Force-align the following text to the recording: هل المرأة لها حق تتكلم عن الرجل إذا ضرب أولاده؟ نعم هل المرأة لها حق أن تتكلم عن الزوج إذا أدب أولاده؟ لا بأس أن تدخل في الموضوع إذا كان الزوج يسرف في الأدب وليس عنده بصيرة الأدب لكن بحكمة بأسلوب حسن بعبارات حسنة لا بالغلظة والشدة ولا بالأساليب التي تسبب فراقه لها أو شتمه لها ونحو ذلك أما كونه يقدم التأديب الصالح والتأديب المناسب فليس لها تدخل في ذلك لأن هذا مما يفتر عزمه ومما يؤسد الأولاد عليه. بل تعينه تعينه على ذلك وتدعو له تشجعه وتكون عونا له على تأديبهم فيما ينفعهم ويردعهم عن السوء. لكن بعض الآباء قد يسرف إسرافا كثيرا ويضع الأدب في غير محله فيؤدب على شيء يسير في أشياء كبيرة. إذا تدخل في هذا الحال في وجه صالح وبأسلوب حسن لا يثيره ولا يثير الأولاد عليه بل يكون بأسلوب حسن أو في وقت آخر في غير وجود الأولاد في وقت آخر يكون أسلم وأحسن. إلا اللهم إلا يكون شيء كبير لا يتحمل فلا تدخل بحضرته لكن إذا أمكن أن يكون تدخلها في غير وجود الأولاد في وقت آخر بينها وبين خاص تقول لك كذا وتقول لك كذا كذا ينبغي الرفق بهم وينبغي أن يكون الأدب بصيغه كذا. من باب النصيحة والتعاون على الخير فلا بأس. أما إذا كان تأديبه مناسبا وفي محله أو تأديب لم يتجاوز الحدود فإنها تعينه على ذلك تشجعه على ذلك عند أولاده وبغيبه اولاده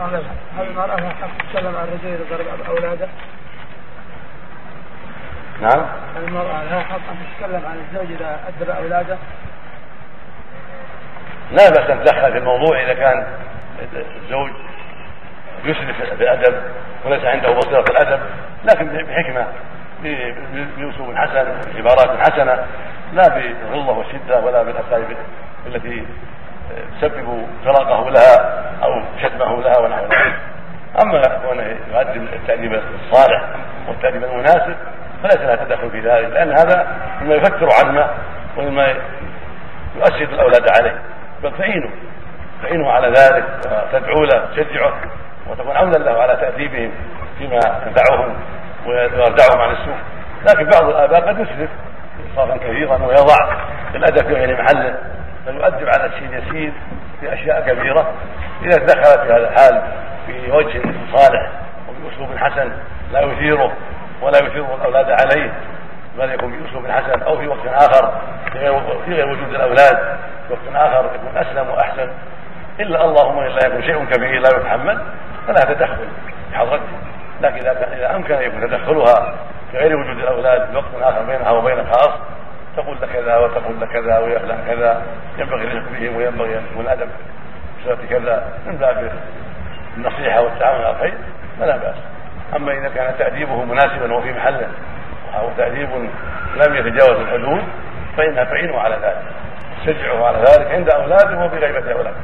هل 0.00 0.66
المرأة 0.70 0.96
لها 0.96 1.10
حق 1.10 1.28
تتكلم 1.38 1.76
عن 1.76 1.84
الرجل 1.84 2.14
إذا 2.14 2.36
ضرب 2.36 2.46
أولاده؟ 2.68 3.08
نعم 5.60 5.86
هل 6.16 6.24
المرأة 6.24 6.64
لها 6.64 6.80
حق 6.80 7.10
أن 7.10 7.16
تتكلم 7.16 7.62
عن 7.66 7.78
الزوج 7.78 8.12
إذا 8.12 8.40
أدب 8.48 8.70
أولاده؟ 8.70 9.18
لا 11.50 11.70
بأس 11.70 11.90
أن 11.90 12.04
تدخل 12.04 12.32
في 12.32 12.38
الموضوع 12.38 12.82
إذا 12.82 12.94
كان 12.94 13.26
الزوج 13.92 14.50
يسرف 15.64 16.02
في 16.16 16.22
الأدب 16.22 16.62
وليس 17.04 17.24
عنده 17.24 17.52
بصيرة 17.52 17.84
الأدب 17.90 18.20
لكن 18.64 18.86
بحكمة 18.86 19.46
بأسلوب 20.02 21.14
حسن 21.14 21.72
بعبارات 21.74 22.20
حسنة 22.20 22.66
لا 23.12 23.28
بالغلظة 23.28 23.92
والشدة 23.92 24.40
ولا 24.40 24.62
بالأساليب 24.62 25.16
التي 25.66 26.06
تسبب 27.00 27.46
فراقه 27.64 28.10
لها 28.10 28.62
أو 28.82 29.02
شتمه 29.22 29.62
لها 29.62 29.78
ونحو 29.78 30.04
ذلك 30.04 30.34
أما 31.02 31.22
كونه 31.46 31.76
يقدم 31.92 32.26
التأديب 32.32 32.72
الصالح 32.74 33.44
والتأديب 33.88 34.24
المناسب 34.24 34.76
فليس 35.22 35.36
لها 35.36 35.56
تدخل 35.56 35.90
في 35.90 36.00
ذلك 36.00 36.30
لأن 36.30 36.52
هذا 36.52 36.86
مما 37.20 37.34
يفتر 37.34 37.66
عزمه 37.66 38.10
ومما 38.56 38.94
يؤسد 39.96 40.32
الأولاد 40.32 40.68
عليه. 40.78 41.02
بل 41.42 41.52
تعينه 41.58 41.90
تعينه 42.62 42.90
على 42.90 43.08
ذلك 43.08 43.44
وتدعو 43.66 44.24
له 44.24 44.46
تشجعه 44.56 44.92
وتكون 45.50 45.76
عونا 45.76 45.96
له 45.96 46.22
على 46.22 46.36
تأديبهم 46.36 46.92
فيما 47.38 47.60
ينفعهم 47.86 48.36
ويردعهم 48.86 49.60
عن 49.60 49.70
السوء. 49.70 49.96
لكن 50.48 50.64
بعض 50.64 50.88
الآباء 50.88 51.20
قد 51.20 51.38
يسرف 51.38 51.70
إسرافا 52.32 52.56
كثيرا 52.56 52.96
ويضع 52.96 53.36
الأدب 53.94 54.26
في 54.26 54.34
غير 54.34 54.62
محله 54.62 54.94
فيؤدب 55.44 55.88
على 55.88 56.10
شيء 56.18 56.38
يسير 56.38 56.72
في 57.20 57.32
أشياء 57.32 57.60
كبيرة. 57.60 58.12
إذا 58.62 58.76
تدخل 58.76 59.26
في 59.26 59.32
هذا 59.32 59.48
الحال 59.48 59.82
في 60.26 60.52
وجه 60.52 60.82
صالح 61.14 61.50
وبأسلوب 61.88 62.36
حسن 62.36 62.72
لا 63.12 63.20
يثيره 63.20 63.72
ولا 64.22 64.38
يثير 64.38 64.74
الأولاد 64.74 65.10
عليه 65.10 65.52
بل 66.18 66.30
يكون 66.30 66.52
بأسلوب 66.52 66.86
حسن 66.86 67.22
أو 67.22 67.38
في 67.38 67.48
وقت 67.48 67.66
آخر 67.66 68.12
في 68.52 68.58
غير 69.08 69.28
وجود 69.28 69.54
الأولاد 69.54 70.18
في 70.48 70.52
وقت 70.52 70.74
آخر 70.74 71.10
يكون 71.14 71.36
أسلم 71.36 71.68
وأحسن. 71.68 72.10
إلا 72.80 73.04
اللهم 73.04 73.38
إلا 73.38 73.66
يكون 73.66 73.82
شيء 73.82 74.04
كبير 74.04 74.40
لا 74.40 74.48
يتحمل 74.56 75.02
فلا 75.46 75.74
تدخل 75.74 76.08
بحضرته 76.52 76.82
لكن 77.40 77.66
إذا 77.66 78.16
أمكن 78.16 78.34
أن 78.34 78.42
يكون 78.42 78.60
تدخلها 78.60 79.34
في 79.72 79.78
غير 79.78 79.96
وجود 79.96 80.18
الأولاد 80.18 80.68
في 80.70 80.76
وقت 80.76 81.02
آخر 81.02 81.22
بينها 81.22 81.50
وبين 81.50 81.86
خاص 81.92 82.10
تقول 82.76 82.96
لك 83.02 83.08
كذا 83.08 83.36
وتقول 83.36 83.80
لك 83.80 83.88
كذا 83.88 84.38
كذا 84.66 85.02
ينبغي 85.38 85.64
الرفق 85.64 85.90
بهم 86.00 86.16
وينبغي 86.16 86.58
أن 86.58 86.64
يكون 86.72 86.84
الأدب 86.84 87.08
بصيغه 87.80 88.06
كذا. 88.10 88.48
من 88.66 88.76
باب 88.76 89.12
النصيحة 89.96 90.40
والتعاون 90.40 90.84
على 90.84 90.90
الخير 90.90 91.14
فلا 91.60 91.76
بأس. 91.76 91.96
أما 92.56 92.72
إذا 92.72 92.88
كان 92.88 93.18
تأديبه 93.18 93.64
مناسبا 93.64 94.14
وفي 94.14 94.32
محله 94.32 94.68
أو 95.38 95.48
تأديب 95.56 95.88
لم 96.56 96.74
يتجاوز 96.74 97.20
الحدود 97.20 97.62
فإنها 98.16 98.44
تعينه 98.44 98.78
على 98.78 98.94
ذلك 98.94 99.22
تشجعه 99.82 100.26
على 100.26 100.38
ذلك 100.38 100.70
عند 100.70 100.90
أولاده 100.90 101.44
وبغيبه 101.44 101.92
اولاده 101.92 102.16